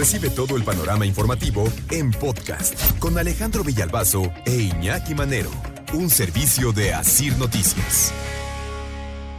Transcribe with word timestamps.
Recibe 0.00 0.30
todo 0.30 0.56
el 0.56 0.64
panorama 0.64 1.04
informativo 1.04 1.62
en 1.90 2.10
podcast 2.10 2.98
con 2.98 3.18
Alejandro 3.18 3.62
Villalbazo 3.62 4.32
e 4.46 4.56
Iñaki 4.56 5.14
Manero, 5.14 5.50
un 5.92 6.08
servicio 6.08 6.72
de 6.72 6.94
Asir 6.94 7.36
Noticias. 7.36 8.10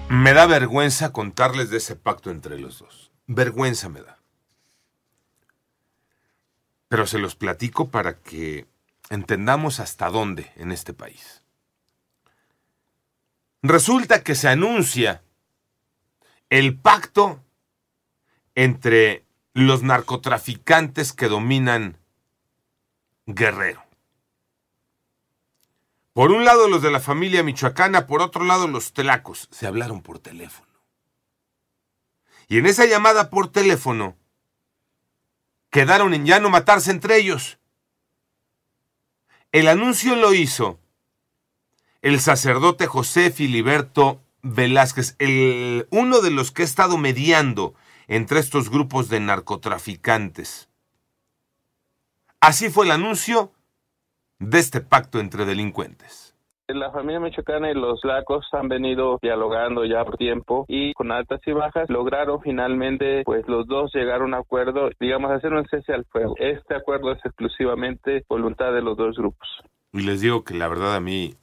Me 0.07 0.33
da 0.33 0.45
vergüenza 0.45 1.11
contarles 1.11 1.71
de 1.71 1.77
ese 1.77 1.95
pacto 1.95 2.29
entre 2.29 2.59
los 2.59 2.77
dos. 2.77 3.11
Vergüenza 3.25 3.89
me 3.89 4.03
da. 4.03 4.19
Pero 6.89 7.07
se 7.07 7.17
los 7.17 7.33
platico 7.33 7.89
para 7.89 8.19
que 8.19 8.67
entendamos 9.09 9.79
hasta 9.79 10.11
dónde 10.11 10.51
en 10.57 10.71
este 10.71 10.93
país. 10.93 11.41
Resulta 13.63 14.21
que 14.21 14.35
se 14.35 14.47
anuncia 14.47 15.23
el 16.51 16.77
pacto 16.77 17.43
entre 18.53 19.25
los 19.53 19.83
narcotraficantes 19.83 21.13
que 21.13 21.27
dominan 21.27 21.97
Guerrero. 23.25 23.83
Por 26.13 26.31
un 26.31 26.43
lado 26.43 26.67
los 26.67 26.81
de 26.81 26.91
la 26.91 26.99
familia 26.99 27.43
michoacana, 27.43 28.05
por 28.07 28.21
otro 28.21 28.43
lado 28.43 28.67
los 28.67 28.93
telacos. 28.93 29.47
Se 29.51 29.67
hablaron 29.67 30.01
por 30.01 30.19
teléfono. 30.19 30.67
Y 32.47 32.57
en 32.57 32.65
esa 32.65 32.85
llamada 32.85 33.29
por 33.29 33.49
teléfono 33.49 34.17
quedaron 35.69 36.13
en 36.13 36.25
ya 36.25 36.39
no 36.39 36.49
matarse 36.49 36.91
entre 36.91 37.17
ellos. 37.17 37.59
El 39.53 39.67
anuncio 39.67 40.15
lo 40.15 40.33
hizo 40.33 40.79
el 42.01 42.19
sacerdote 42.19 42.87
José 42.87 43.31
Filiberto 43.31 44.21
Velázquez, 44.41 45.15
el, 45.19 45.87
uno 45.91 46.21
de 46.21 46.31
los 46.31 46.51
que 46.51 46.63
ha 46.63 46.65
estado 46.65 46.97
mediando 46.97 47.75
entre 48.07 48.39
estos 48.39 48.69
grupos 48.69 49.09
de 49.09 49.19
narcotraficantes. 49.19 50.69
Así 52.39 52.69
fue 52.69 52.85
el 52.85 52.91
anuncio 52.91 53.51
de 54.39 54.59
este 54.59 54.81
pacto 54.81 55.19
entre 55.19 55.45
delincuentes. 55.45 56.35
La 56.67 56.91
familia 56.91 57.19
michoacana 57.19 57.69
y 57.69 57.73
los 57.73 57.99
lacos 58.03 58.47
han 58.53 58.69
venido 58.69 59.19
dialogando 59.21 59.83
ya 59.83 60.05
por 60.05 60.17
tiempo 60.17 60.65
y 60.69 60.93
con 60.93 61.11
altas 61.11 61.41
y 61.45 61.51
bajas 61.51 61.89
lograron 61.89 62.41
finalmente 62.41 63.23
pues 63.25 63.45
los 63.47 63.67
dos 63.67 63.93
llegar 63.93 64.21
a 64.21 64.23
un 64.23 64.33
acuerdo, 64.33 64.89
digamos 64.99 65.31
hacer 65.31 65.53
un 65.53 65.67
cese 65.67 65.93
al 65.93 66.05
fuego. 66.05 66.33
Este 66.37 66.75
acuerdo 66.75 67.11
es 67.11 67.19
exclusivamente 67.25 68.23
voluntad 68.29 68.71
de 68.73 68.81
los 68.81 68.95
dos 68.95 69.17
grupos. 69.17 69.47
Y 69.91 70.01
les 70.03 70.21
digo 70.21 70.43
que 70.45 70.53
la 70.53 70.69
verdad 70.69 70.95
a 70.95 71.01
mí 71.01 71.35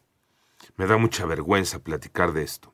me 0.76 0.86
da 0.86 0.96
mucha 0.96 1.26
vergüenza 1.26 1.82
platicar 1.82 2.32
de 2.32 2.42
esto. 2.42 2.72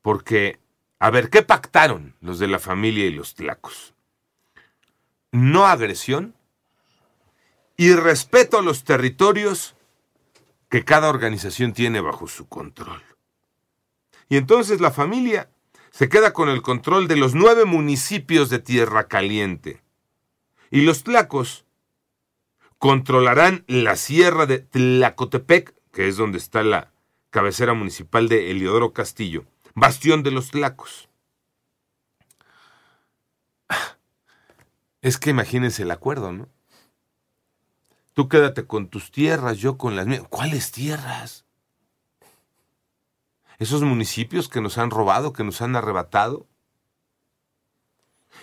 Porque, 0.00 0.58
a 1.02 1.10
ver, 1.10 1.30
¿qué 1.30 1.42
pactaron 1.42 2.14
los 2.20 2.38
de 2.38 2.46
la 2.46 2.60
familia 2.60 3.04
y 3.06 3.10
los 3.10 3.34
tlacos? 3.34 3.92
No 5.32 5.66
agresión 5.66 6.36
y 7.76 7.92
respeto 7.92 8.56
a 8.56 8.62
los 8.62 8.84
territorios 8.84 9.74
que 10.70 10.84
cada 10.84 11.08
organización 11.08 11.72
tiene 11.72 12.00
bajo 12.00 12.28
su 12.28 12.46
control. 12.46 13.02
Y 14.28 14.36
entonces 14.36 14.80
la 14.80 14.92
familia 14.92 15.50
se 15.90 16.08
queda 16.08 16.32
con 16.32 16.48
el 16.48 16.62
control 16.62 17.08
de 17.08 17.16
los 17.16 17.34
nueve 17.34 17.64
municipios 17.64 18.48
de 18.48 18.60
Tierra 18.60 19.08
Caliente. 19.08 19.82
Y 20.70 20.82
los 20.82 21.02
tlacos 21.02 21.64
controlarán 22.78 23.64
la 23.66 23.96
sierra 23.96 24.46
de 24.46 24.60
Tlacotepec, 24.60 25.74
que 25.92 26.06
es 26.06 26.16
donde 26.16 26.38
está 26.38 26.62
la 26.62 26.92
cabecera 27.30 27.74
municipal 27.74 28.28
de 28.28 28.52
Eliodoro 28.52 28.92
Castillo, 28.92 29.46
bastión 29.74 30.22
de 30.22 30.30
los 30.30 30.50
tlacos. 30.50 31.08
Es 35.00 35.18
que 35.18 35.30
imagínense 35.30 35.82
el 35.82 35.90
acuerdo, 35.90 36.32
¿no? 36.32 36.48
Tú 38.14 38.28
quédate 38.28 38.66
con 38.66 38.88
tus 38.88 39.10
tierras, 39.10 39.58
yo 39.58 39.76
con 39.78 39.96
las 39.96 40.06
mías. 40.06 40.22
¿Cuáles 40.28 40.70
tierras? 40.70 41.44
Esos 43.58 43.82
municipios 43.82 44.48
que 44.48 44.60
nos 44.60 44.78
han 44.78 44.90
robado, 44.90 45.32
que 45.32 45.44
nos 45.44 45.62
han 45.62 45.74
arrebatado. 45.76 46.46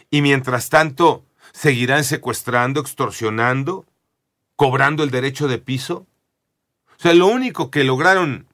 Y 0.10 0.22
mientras 0.22 0.70
tanto, 0.70 1.26
seguirán 1.54 2.04
secuestrando, 2.04 2.82
extorsionando, 2.82 3.86
cobrando 4.56 5.04
el 5.04 5.12
derecho 5.12 5.48
de 5.48 5.60
piso. 5.60 6.08
O 6.98 7.02
sea, 7.02 7.14
lo 7.14 7.28
único 7.28 7.72
que 7.72 7.84
lograron 7.84 8.48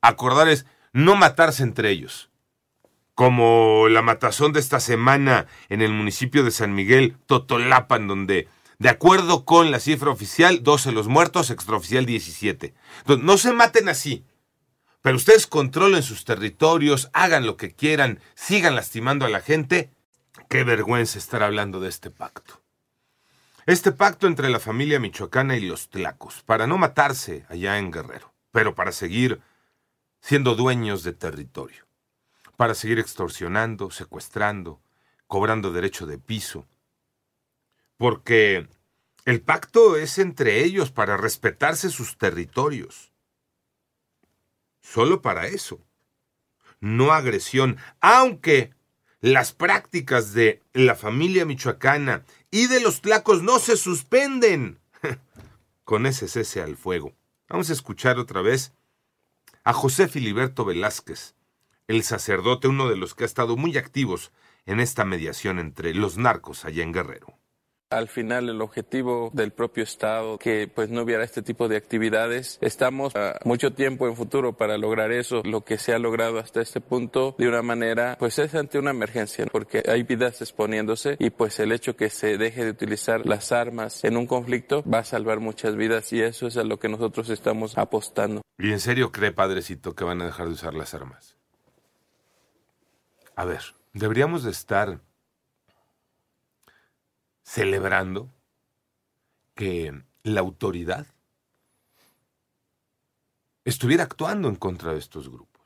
acordar 0.00 0.48
es 0.48 0.66
no 0.96 1.14
matarse 1.14 1.62
entre 1.62 1.90
ellos. 1.90 2.30
Como 3.14 3.88
la 3.88 4.00
matazón 4.00 4.54
de 4.54 4.60
esta 4.60 4.80
semana 4.80 5.46
en 5.68 5.82
el 5.82 5.92
municipio 5.92 6.42
de 6.42 6.50
San 6.50 6.74
Miguel, 6.74 7.18
Totolapan, 7.26 8.08
donde 8.08 8.48
de 8.78 8.88
acuerdo 8.88 9.44
con 9.44 9.70
la 9.70 9.78
cifra 9.78 10.10
oficial, 10.10 10.62
12 10.62 10.92
los 10.92 11.06
muertos, 11.06 11.50
extraoficial 11.50 12.06
17. 12.06 12.74
Entonces, 13.00 13.24
no 13.24 13.36
se 13.36 13.52
maten 13.52 13.90
así. 13.90 14.24
Pero 15.02 15.16
ustedes 15.16 15.46
controlen 15.46 16.02
sus 16.02 16.24
territorios, 16.24 17.10
hagan 17.12 17.44
lo 17.44 17.58
que 17.58 17.74
quieran, 17.74 18.20
sigan 18.34 18.74
lastimando 18.74 19.26
a 19.26 19.30
la 19.30 19.40
gente. 19.40 19.90
Qué 20.48 20.64
vergüenza 20.64 21.18
estar 21.18 21.42
hablando 21.42 21.78
de 21.78 21.90
este 21.90 22.10
pacto. 22.10 22.62
Este 23.66 23.92
pacto 23.92 24.26
entre 24.26 24.48
la 24.48 24.60
familia 24.60 24.98
michoacana 24.98 25.56
y 25.56 25.60
los 25.60 25.90
tlacos, 25.90 26.42
para 26.42 26.66
no 26.66 26.78
matarse 26.78 27.44
allá 27.50 27.78
en 27.78 27.90
Guerrero, 27.90 28.32
pero 28.50 28.74
para 28.74 28.92
seguir 28.92 29.40
siendo 30.26 30.56
dueños 30.56 31.04
de 31.04 31.12
territorio, 31.12 31.86
para 32.56 32.74
seguir 32.74 32.98
extorsionando, 32.98 33.92
secuestrando, 33.92 34.80
cobrando 35.28 35.70
derecho 35.70 36.04
de 36.04 36.18
piso, 36.18 36.66
porque 37.96 38.66
el 39.24 39.40
pacto 39.40 39.96
es 39.96 40.18
entre 40.18 40.64
ellos 40.64 40.90
para 40.90 41.16
respetarse 41.16 41.90
sus 41.90 42.18
territorios. 42.18 43.12
Solo 44.80 45.22
para 45.22 45.46
eso. 45.46 45.78
No 46.80 47.12
agresión, 47.12 47.76
aunque 48.00 48.74
las 49.20 49.52
prácticas 49.52 50.32
de 50.32 50.60
la 50.72 50.96
familia 50.96 51.44
michoacana 51.44 52.24
y 52.50 52.66
de 52.66 52.80
los 52.80 53.00
tlacos 53.00 53.44
no 53.44 53.60
se 53.60 53.76
suspenden 53.76 54.80
con 55.84 56.04
ese 56.04 56.26
cese 56.26 56.62
al 56.62 56.76
fuego. 56.76 57.14
Vamos 57.48 57.70
a 57.70 57.74
escuchar 57.74 58.18
otra 58.18 58.42
vez 58.42 58.72
a 59.66 59.72
José 59.72 60.06
Filiberto 60.06 60.64
Velázquez, 60.64 61.34
el 61.88 62.04
sacerdote, 62.04 62.68
uno 62.68 62.88
de 62.88 62.94
los 62.94 63.16
que 63.16 63.24
ha 63.24 63.26
estado 63.26 63.56
muy 63.56 63.76
activos 63.76 64.30
en 64.64 64.78
esta 64.78 65.04
mediación 65.04 65.58
entre 65.58 65.92
los 65.92 66.18
narcos 66.18 66.64
allá 66.64 66.84
en 66.84 66.92
Guerrero. 66.92 67.36
Al 67.88 68.08
final 68.08 68.48
el 68.48 68.60
objetivo 68.62 69.30
del 69.32 69.52
propio 69.52 69.84
Estado 69.84 70.38
que 70.38 70.66
pues 70.66 70.90
no 70.90 71.02
hubiera 71.02 71.22
este 71.22 71.40
tipo 71.40 71.68
de 71.68 71.76
actividades. 71.76 72.58
Estamos 72.60 73.12
mucho 73.44 73.74
tiempo 73.74 74.08
en 74.08 74.16
futuro 74.16 74.54
para 74.54 74.76
lograr 74.76 75.12
eso. 75.12 75.42
Lo 75.44 75.60
que 75.60 75.78
se 75.78 75.94
ha 75.94 76.00
logrado 76.00 76.40
hasta 76.40 76.60
este 76.60 76.80
punto 76.80 77.36
de 77.38 77.48
una 77.48 77.62
manera 77.62 78.16
pues 78.18 78.40
es 78.40 78.56
ante 78.56 78.80
una 78.80 78.90
emergencia 78.90 79.46
porque 79.46 79.84
hay 79.88 80.02
vidas 80.02 80.40
exponiéndose 80.40 81.14
y 81.20 81.30
pues 81.30 81.60
el 81.60 81.70
hecho 81.70 81.94
que 81.94 82.10
se 82.10 82.38
deje 82.38 82.64
de 82.64 82.70
utilizar 82.70 83.24
las 83.24 83.52
armas 83.52 84.02
en 84.02 84.16
un 84.16 84.26
conflicto 84.26 84.82
va 84.82 84.98
a 84.98 85.04
salvar 85.04 85.38
muchas 85.38 85.76
vidas 85.76 86.12
y 86.12 86.20
eso 86.20 86.48
es 86.48 86.56
a 86.56 86.64
lo 86.64 86.80
que 86.80 86.88
nosotros 86.88 87.30
estamos 87.30 87.78
apostando. 87.78 88.42
¿Y 88.58 88.72
en 88.72 88.80
serio 88.80 89.12
cree, 89.12 89.30
padrecito, 89.30 89.94
que 89.94 90.02
van 90.02 90.20
a 90.22 90.26
dejar 90.26 90.48
de 90.48 90.54
usar 90.54 90.74
las 90.74 90.92
armas? 90.94 91.36
A 93.36 93.44
ver, 93.44 93.60
deberíamos 93.92 94.42
de 94.42 94.50
estar 94.50 95.00
celebrando 97.46 98.28
que 99.54 100.02
la 100.24 100.40
autoridad 100.40 101.06
estuviera 103.64 104.02
actuando 104.02 104.48
en 104.48 104.56
contra 104.56 104.92
de 104.92 104.98
estos 104.98 105.30
grupos 105.30 105.62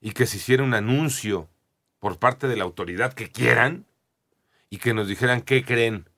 y 0.00 0.12
que 0.12 0.26
se 0.26 0.36
hiciera 0.36 0.62
un 0.62 0.74
anuncio 0.74 1.48
por 1.98 2.18
parte 2.18 2.46
de 2.48 2.56
la 2.56 2.64
autoridad 2.64 3.14
que 3.14 3.30
quieran 3.30 3.86
y 4.68 4.76
que 4.76 4.92
nos 4.92 5.08
dijeran 5.08 5.40
qué 5.40 5.64
creen, 5.64 6.08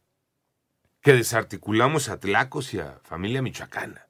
que 1.00 1.12
desarticulamos 1.12 2.08
a 2.08 2.18
Tlacos 2.18 2.74
y 2.74 2.80
a 2.80 2.98
familia 3.04 3.42
michoacana. 3.42 4.08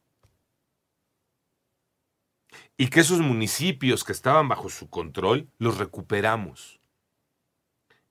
Y 2.78 2.88
que 2.88 3.00
esos 3.00 3.20
municipios 3.20 4.04
que 4.04 4.12
estaban 4.12 4.48
bajo 4.48 4.70
su 4.70 4.88
control 4.88 5.50
los 5.58 5.76
recuperamos. 5.76 6.80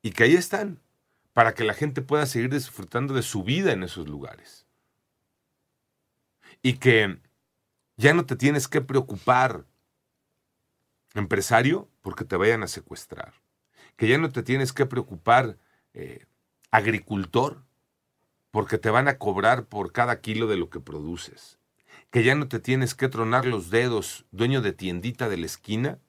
Y 0.03 0.11
que 0.11 0.25
ahí 0.25 0.35
están, 0.35 0.84
para 1.35 1.53
que 1.53 1.65
la 1.65 1.73
gente 1.73 2.01
pueda 2.01 2.25
seguir 2.27 2.49
disfrutando 2.49 3.13
de 3.13 3.21
su 3.21 3.43
vida 3.43 3.73
en 3.73 3.83
esos 3.83 4.07
lugares. 4.07 4.65
Y 6.61 6.77
que 6.77 7.19
ya 7.97 8.13
no 8.13 8.25
te 8.25 8.37
tienes 8.37 8.69
que 8.69 8.79
preocupar, 8.79 9.65
empresario, 11.13 11.89
porque 12.01 12.23
te 12.23 12.37
vayan 12.37 12.63
a 12.63 12.69
secuestrar. 12.69 13.33
Que 13.97 14.07
ya 14.07 14.17
no 14.17 14.29
te 14.29 14.43
tienes 14.43 14.71
que 14.71 14.85
preocupar, 14.85 15.57
eh, 15.93 16.25
agricultor, 16.71 17.65
porque 18.49 18.77
te 18.77 18.89
van 18.89 19.09
a 19.09 19.17
cobrar 19.17 19.65
por 19.65 19.91
cada 19.91 20.21
kilo 20.21 20.47
de 20.47 20.55
lo 20.55 20.69
que 20.69 20.79
produces. 20.79 21.59
Que 22.11 22.23
ya 22.23 22.35
no 22.35 22.47
te 22.47 22.61
tienes 22.61 22.95
que 22.95 23.09
tronar 23.09 23.45
los 23.45 23.69
dedos, 23.71 24.25
dueño 24.31 24.61
de 24.61 24.71
tiendita 24.71 25.27
de 25.27 25.35
la 25.35 25.47
esquina, 25.47 25.99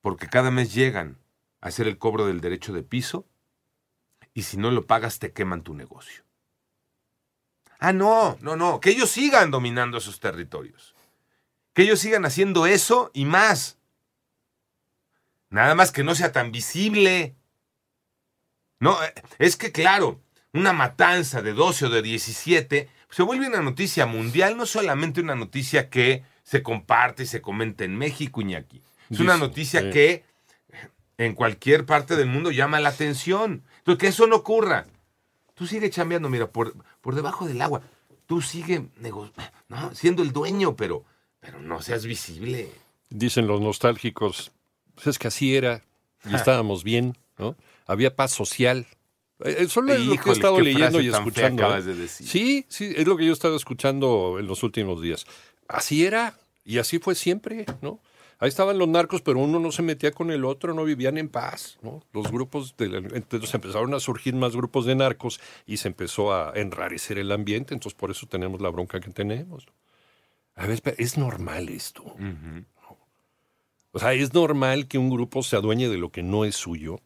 porque 0.00 0.26
cada 0.26 0.50
mes 0.50 0.72
llegan 0.72 1.18
a 1.60 1.68
hacer 1.68 1.86
el 1.86 1.98
cobro 1.98 2.24
del 2.24 2.40
derecho 2.40 2.72
de 2.72 2.82
piso 2.82 3.26
y 4.34 4.42
si 4.42 4.56
no 4.56 4.70
lo 4.70 4.86
pagas 4.86 5.18
te 5.18 5.32
queman 5.32 5.62
tu 5.62 5.74
negocio. 5.74 6.24
Ah, 7.78 7.92
no, 7.92 8.36
no, 8.40 8.56
no, 8.56 8.80
que 8.80 8.90
ellos 8.90 9.10
sigan 9.10 9.50
dominando 9.50 9.98
esos 9.98 10.18
territorios. 10.18 10.94
Que 11.74 11.82
ellos 11.82 12.00
sigan 12.00 12.24
haciendo 12.24 12.66
eso 12.66 13.10
y 13.14 13.24
más. 13.24 13.78
Nada 15.50 15.74
más 15.74 15.92
que 15.92 16.02
no 16.02 16.14
sea 16.14 16.32
tan 16.32 16.50
visible. 16.50 17.36
No, 18.80 19.02
eh, 19.02 19.14
es 19.38 19.56
que 19.56 19.70
claro, 19.70 20.20
una 20.52 20.72
matanza 20.72 21.40
de 21.40 21.52
12 21.52 21.86
o 21.86 21.90
de 21.90 22.02
17 22.02 22.88
se 23.10 23.22
vuelve 23.22 23.46
una 23.46 23.62
noticia 23.62 24.06
mundial, 24.06 24.56
no 24.56 24.66
solamente 24.66 25.20
una 25.20 25.34
noticia 25.34 25.88
que 25.88 26.24
se 26.42 26.62
comparte 26.62 27.22
y 27.22 27.26
se 27.26 27.40
comenta 27.40 27.84
en 27.84 27.96
México, 27.96 28.40
Iñaki. 28.40 28.82
Es 29.10 29.20
una 29.20 29.36
noticia 29.36 29.90
que 29.90 30.24
en 31.18 31.34
cualquier 31.34 31.84
parte 31.84 32.16
del 32.16 32.28
mundo 32.28 32.50
llama 32.50 32.80
la 32.80 32.90
atención. 32.90 33.64
Entonces, 33.78 34.00
que 34.00 34.06
eso 34.06 34.26
no 34.26 34.36
ocurra. 34.36 34.86
Tú 35.54 35.66
sigue 35.66 35.90
chambeando, 35.90 36.28
mira, 36.30 36.50
por, 36.50 36.74
por 37.00 37.14
debajo 37.14 37.46
del 37.46 37.60
agua. 37.60 37.82
Tú 38.26 38.40
sigue 38.40 38.86
no, 39.68 39.94
siendo 39.94 40.22
el 40.22 40.32
dueño, 40.32 40.76
pero, 40.76 41.04
pero 41.40 41.60
no 41.60 41.82
seas 41.82 42.06
visible. 42.06 42.70
Dicen 43.10 43.46
los 43.46 43.60
nostálgicos, 43.60 44.52
pues 44.94 45.08
es 45.08 45.18
que 45.18 45.28
así 45.28 45.56
era 45.56 45.82
y 46.24 46.34
estábamos 46.34 46.84
bien, 46.84 47.16
¿no? 47.38 47.56
Había 47.86 48.14
paz 48.14 48.32
social. 48.32 48.86
Eso 49.40 49.80
es 49.86 50.00
lo 50.00 50.16
que 50.16 50.30
he 50.30 50.32
estado 50.32 50.60
leyendo 50.60 51.00
y 51.00 51.08
escuchando. 51.08 51.76
¿eh? 51.76 52.08
Sí, 52.08 52.66
sí, 52.68 52.92
es 52.96 53.06
lo 53.06 53.16
que 53.16 53.24
yo 53.24 53.30
he 53.30 53.34
estado 53.34 53.56
escuchando 53.56 54.36
en 54.38 54.46
los 54.46 54.62
últimos 54.62 55.00
días. 55.00 55.26
Así 55.68 56.04
era 56.04 56.34
y 56.64 56.78
así 56.78 56.98
fue 56.98 57.14
siempre, 57.14 57.64
¿no? 57.80 58.00
Ahí 58.40 58.48
estaban 58.48 58.78
los 58.78 58.86
narcos, 58.86 59.20
pero 59.20 59.40
uno 59.40 59.58
no 59.58 59.72
se 59.72 59.82
metía 59.82 60.12
con 60.12 60.30
el 60.30 60.44
otro, 60.44 60.72
no 60.72 60.84
vivían 60.84 61.18
en 61.18 61.28
paz, 61.28 61.78
¿no? 61.82 62.04
Los 62.12 62.30
grupos, 62.30 62.76
de, 62.76 62.86
entonces 63.14 63.52
empezaron 63.52 63.94
a 63.94 64.00
surgir 64.00 64.34
más 64.34 64.54
grupos 64.54 64.86
de 64.86 64.94
narcos 64.94 65.40
y 65.66 65.78
se 65.78 65.88
empezó 65.88 66.32
a 66.32 66.52
enrarecer 66.54 67.18
el 67.18 67.32
ambiente, 67.32 67.74
entonces 67.74 67.98
por 67.98 68.12
eso 68.12 68.26
tenemos 68.26 68.60
la 68.60 68.68
bronca 68.68 69.00
que 69.00 69.10
tenemos. 69.10 69.66
A 70.54 70.66
ver, 70.66 70.80
es 70.98 71.18
normal 71.18 71.68
esto. 71.68 72.04
O 73.92 73.98
sea, 73.98 74.12
es 74.12 74.34
normal 74.34 74.86
que 74.86 74.98
un 74.98 75.10
grupo 75.10 75.42
se 75.42 75.56
adueñe 75.56 75.88
de 75.88 75.98
lo 75.98 76.10
que 76.10 76.22
no 76.22 76.44
es 76.44 76.54
suyo. 76.54 77.00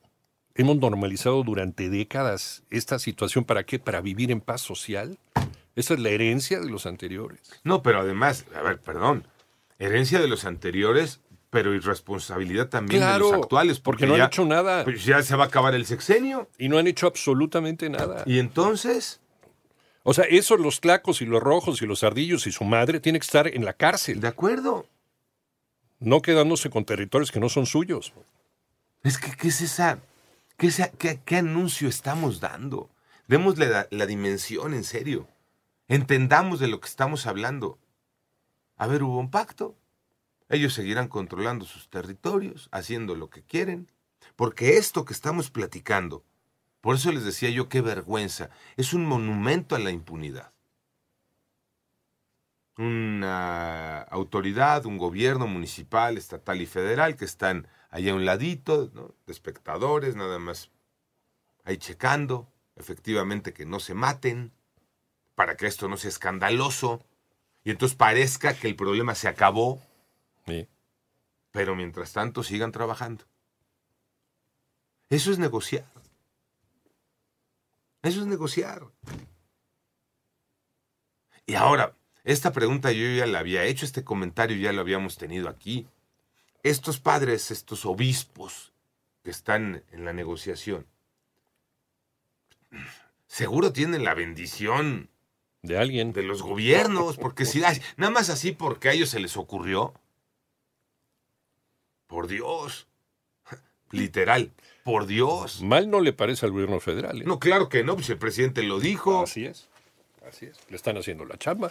Hemos 0.55 0.77
normalizado 0.77 1.43
durante 1.43 1.89
décadas 1.89 2.63
esta 2.69 2.99
situación. 2.99 3.45
¿Para 3.45 3.65
qué? 3.65 3.79
Para 3.79 4.03
vivir 4.03 4.31
en 4.31 4.43
paz 4.43 4.61
social. 4.61 5.19
Esa 5.77 5.95
es 5.95 6.01
la 6.01 6.11
herencia 6.11 6.61
de 6.61 6.69
los 6.69 6.85
anteriores. 6.85 7.41
No, 7.65 7.83
pero 7.83 8.01
además, 8.01 8.45
a 8.55 8.61
ver, 8.61 8.79
perdón, 8.81 9.27
herencia 9.79 10.21
de 10.21 10.29
los 10.29 10.45
anteriores, 10.45 11.21
pero 11.53 11.75
irresponsabilidad 11.75 12.71
también 12.71 13.03
de 13.03 13.19
los 13.19 13.35
actuales. 13.35 13.79
Porque, 13.79 14.07
no 14.07 14.15
han 14.15 14.23
hecho 14.23 14.47
nada. 14.47 14.85
Pues 14.85 15.05
ya 15.05 15.23
se 15.23 15.37
va 15.37 15.45
a 15.45 15.47
acabar 15.49 15.75
el 15.75 15.85
sexenio. 15.85 16.49
Y 16.57 16.71
no 16.71 16.79
han 16.79 16.87
hecho 16.87 17.07
absolutamente 17.07 17.91
nada. 17.91 18.23
¿Y 18.25 18.39
entonces? 18.39 19.21
O 20.03 20.15
sea, 20.15 20.25
esos, 20.25 20.59
los 20.59 20.81
tlacos 20.81 21.21
y 21.21 21.27
los 21.27 21.43
rojos 21.43 21.83
y 21.83 21.87
los 21.87 22.05
ardillos 22.05 22.47
y 22.47 22.53
su 22.53 22.65
madre, 22.65 23.01
tienen 23.01 23.21
que 23.21 23.27
estar 23.27 23.49
en 23.49 23.67
la 23.67 23.75
cárcel. 23.75 24.19
De 24.19 24.29
acuerdo. 24.29 24.87
No 26.01 26.23
quedándose 26.23 26.71
con 26.71 26.87
territorios 26.87 27.31
que 27.31 27.39
no 27.39 27.51
son 27.51 27.67
suyos. 27.67 28.15
Es 29.03 29.19
que, 29.19 29.33
¿qué 29.37 29.49
es 29.49 29.61
esa? 29.61 29.99
¿Qué, 30.57 31.21
qué, 31.23 31.37
anuncio 31.37 31.87
estamos 31.87 32.41
dando? 32.41 32.89
Démosle 33.29 33.89
la 33.91 34.07
dimensión, 34.07 34.73
en 34.73 34.85
serio. 34.85 35.29
Entendamos 35.87 36.61
de 36.61 36.69
lo 36.69 36.81
que 36.81 36.89
estamos 36.89 37.27
hablando. 37.27 37.79
A 38.79 38.87
ver, 38.87 39.03
hubo 39.03 39.19
un 39.19 39.31
pacto. 39.31 39.77
Ellos 40.53 40.75
seguirán 40.75 41.09
controlando 41.09 41.65
sus 41.65 41.89
territorios, 41.89 42.69
haciendo 42.73 43.15
lo 43.15 43.31
que 43.31 43.43
quieren. 43.43 43.91
Porque 44.37 44.77
esto 44.77 45.07
que 45.07 45.15
estamos 45.15 45.51
platicando, 45.51 46.25
por 46.83 46.97
eso 46.97 47.11
les 47.11 47.25
decía 47.25 47.49
yo 47.49 47.71
qué 47.71 47.81
vergüenza, 47.81 48.51
es 48.77 48.93
un 48.93 49.07
monumento 49.07 49.75
a 49.75 49.79
la 49.79 49.91
impunidad. 49.91 50.53
Una 52.77 54.03
autoridad, 54.03 54.85
un 54.85 54.99
gobierno 54.99 55.47
municipal, 55.47 56.19
estatal 56.19 56.61
y 56.61 56.67
federal 56.67 57.17
que 57.17 57.25
están 57.25 57.67
allá 57.89 58.13
a 58.13 58.15
un 58.15 58.27
ladito, 58.27 58.89
de 58.89 59.33
espectadores, 59.33 60.17
nada 60.17 60.39
más 60.39 60.71
ahí 61.65 61.79
checando, 61.79 62.53
efectivamente 62.77 63.55
que 63.55 63.65
no 63.65 63.81
se 63.81 63.95
maten, 63.95 64.53
para 65.35 65.57
que 65.57 65.67
esto 65.67 65.89
no 65.89 65.97
sea 65.97 66.11
escandaloso 66.11 67.03
y 67.65 67.71
entonces 67.71 67.97
parezca 67.97 68.53
que 68.53 68.69
el 68.69 68.77
problema 68.77 69.15
se 69.15 69.29
acabó. 69.29 69.81
Pero 71.51 71.77
mientras 71.77 72.13
tanto 72.13 72.43
sigan 72.43 72.73
trabajando. 72.73 73.25
Eso 75.09 75.31
es 75.31 75.39
negociar. 75.39 75.85
Eso 78.03 78.21
es 78.21 78.27
negociar. 78.27 78.87
Y 81.47 81.55
ahora, 81.55 81.95
esta 82.25 82.53
pregunta 82.53 82.93
yo 82.93 83.07
ya 83.15 83.27
la 83.27 83.41
había 83.41 83.65
hecho, 83.65 83.85
este 83.85 84.05
comentario 84.05 84.57
ya 84.57 84.73
lo 84.73 84.81
habíamos 84.81 85.19
tenido 85.19 85.49
aquí. 85.49 85.87
Estos 86.63 86.99
padres, 86.99 87.51
estos 87.51 87.85
obispos 87.85 88.73
que 89.23 89.31
están 89.31 89.85
en 89.91 90.05
la 90.05 90.13
negociación, 90.13 90.87
seguro 93.27 93.73
tienen 93.73 94.05
la 94.05 94.15
bendición 94.15 95.11
de 95.63 95.79
alguien. 95.79 96.13
De 96.13 96.23
los 96.23 96.43
gobiernos, 96.43 97.19
porque 97.19 97.45
si 97.45 97.61
nada 97.61 98.11
más 98.11 98.31
así 98.31 98.53
porque 98.53 98.89
a 98.89 98.93
ellos 98.93 99.11
se 99.11 99.21
les 99.21 99.37
ocurrió. 99.37 99.95
Por 102.13 102.29
Dios. 102.29 102.87
Literal, 103.91 104.53
por 104.85 105.07
Dios. 105.07 105.63
Mal 105.63 105.89
no 105.89 106.03
le 106.03 106.13
parece 106.13 106.45
al 106.45 106.53
gobierno 106.53 106.79
federal. 106.79 107.23
¿eh? 107.23 107.25
No, 107.25 107.41
claro 107.41 107.71
que 107.71 107.85
no, 107.85 107.95
pues 107.95 108.11
el 108.11 108.19
presidente 108.19 108.63
lo 108.63 108.81
dijo. 108.81 109.23
Así 109.23 109.47
es, 109.47 109.71
así 110.29 110.45
es. 110.45 110.59
Le 110.69 110.77
están 110.77 110.99
haciendo 110.99 111.25
la 111.25 111.39
chamba. 111.39 111.71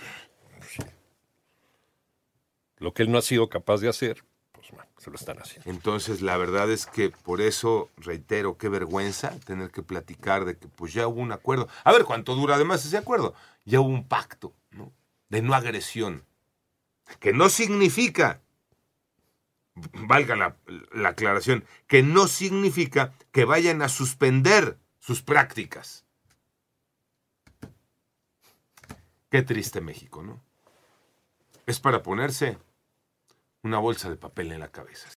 Lo 2.80 2.92
que 2.92 3.04
él 3.04 3.12
no 3.12 3.20
ha 3.20 3.22
sido 3.22 3.50
capaz 3.50 3.82
de 3.82 3.90
hacer, 3.90 4.24
se 4.98 5.12
lo 5.12 5.16
están 5.16 5.38
haciendo. 5.38 5.70
Entonces, 5.70 6.24
la 6.24 6.38
verdad 6.38 6.72
es 6.72 6.88
que 6.88 7.12
por 7.12 7.40
eso, 7.40 7.92
reitero, 7.98 8.58
qué 8.58 8.68
vergüenza 8.68 9.40
tener 9.46 9.70
que 9.70 9.84
platicar 9.84 10.46
de 10.46 10.58
que 10.58 10.68
pues 10.68 10.92
ya 10.92 11.08
hubo 11.08 11.22
un 11.22 11.34
acuerdo. 11.34 11.68
A 11.84 11.92
ver 11.92 12.04
cuánto 12.04 12.34
dura 12.34 12.56
además 12.56 12.84
ese 12.84 12.98
acuerdo. 12.98 13.36
Ya 13.64 13.80
hubo 13.80 13.90
un 13.90 14.08
pacto 14.08 14.56
¿no? 14.72 14.92
de 15.30 15.44
no 15.44 15.54
agresión. 15.54 16.26
Que 17.20 17.32
no 17.32 17.48
significa, 17.50 18.42
valga 19.76 20.36
la, 20.36 20.58
la 20.94 21.10
aclaración, 21.10 21.64
que 21.88 22.04
no 22.04 22.28
significa 22.28 23.14
que 23.32 23.46
vayan 23.46 23.82
a 23.82 23.90
suspender 23.90 24.78
sus 25.00 25.22
prácticas. 25.22 26.06
Qué 29.30 29.42
triste 29.42 29.80
México, 29.80 30.24
¿no? 30.24 30.42
Es 31.66 31.80
para 31.80 32.04
ponerse 32.04 32.58
una 33.64 33.80
bolsa 33.80 34.10
de 34.10 34.18
papel 34.18 34.52
en 34.52 34.60
la 34.60 34.72
cabeza. 34.72 35.08